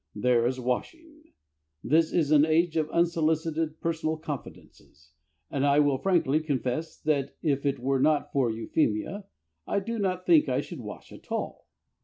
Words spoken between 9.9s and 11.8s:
not think I should wash at all.